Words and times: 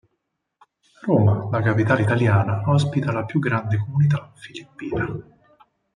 Roma, 1.03 1.47
la 1.51 1.61
capitale 1.61 2.01
italiana, 2.01 2.63
ospita 2.65 3.11
la 3.11 3.23
più 3.23 3.39
grande 3.39 3.77
comunità 3.77 4.31
filippina. 4.33 5.05